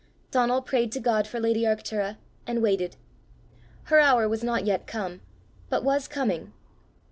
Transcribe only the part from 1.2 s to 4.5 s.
for lady Arctura, and waited. Her hour was